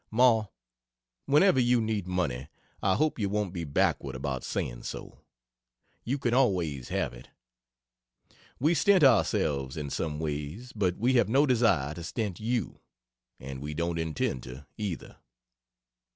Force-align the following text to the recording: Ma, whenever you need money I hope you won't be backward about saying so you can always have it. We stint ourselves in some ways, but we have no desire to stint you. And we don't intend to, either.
Ma, 0.09 0.47
whenever 1.27 1.59
you 1.59 1.79
need 1.79 2.07
money 2.07 2.47
I 2.81 2.95
hope 2.95 3.19
you 3.19 3.29
won't 3.29 3.53
be 3.53 3.63
backward 3.65 4.15
about 4.15 4.43
saying 4.43 4.81
so 4.81 5.19
you 6.03 6.17
can 6.17 6.33
always 6.33 6.89
have 6.89 7.13
it. 7.13 7.29
We 8.59 8.73
stint 8.73 9.03
ourselves 9.03 9.77
in 9.77 9.91
some 9.91 10.19
ways, 10.19 10.73
but 10.73 10.97
we 10.97 11.13
have 11.13 11.29
no 11.29 11.45
desire 11.45 11.93
to 11.93 12.01
stint 12.03 12.39
you. 12.39 12.79
And 13.39 13.61
we 13.61 13.75
don't 13.75 13.99
intend 13.99 14.41
to, 14.41 14.65
either. 14.75 15.17